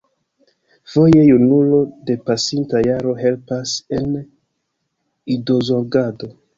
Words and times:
Foje 0.91 1.19
junulo 1.31 1.79
de 2.07 2.15
pasinta 2.25 2.77
jaro 2.87 3.11
helpas 3.23 3.69
en 4.01 4.09
idozorgado. 5.39 6.27